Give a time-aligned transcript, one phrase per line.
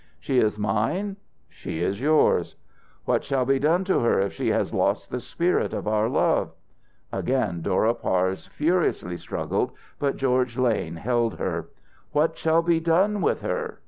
[0.19, 1.17] "She is mine?"
[1.47, 2.55] "She is yours."
[3.05, 6.53] "What shall be done to her if she has lost the spirit of our love?"
[7.13, 11.67] Again Dora Parse furiously struggled, but George Lane held her.
[12.13, 13.77] "What shall be done with her?